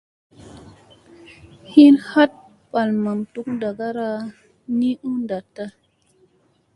Hin 1.73 1.95
hat 2.09 2.31
balamaŋ 2.71 3.17
duk 3.33 3.47
ndaŋgara 3.55 4.09
ni 4.77 4.89
u 5.07 5.09
ndatta. 5.21 5.63